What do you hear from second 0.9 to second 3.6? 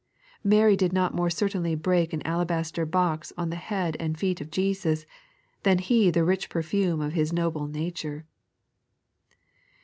not more certainly break an alabaster box on the